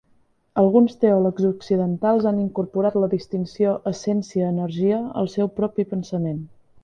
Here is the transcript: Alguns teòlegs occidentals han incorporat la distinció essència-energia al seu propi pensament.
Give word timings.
Alguns 0.59 0.93
teòlegs 1.03 1.45
occidentals 1.49 2.25
han 2.29 2.39
incorporat 2.45 2.97
la 3.03 3.11
distinció 3.13 3.75
essència-energia 3.93 5.01
al 5.23 5.31
seu 5.37 5.53
propi 5.61 5.89
pensament. 5.95 6.43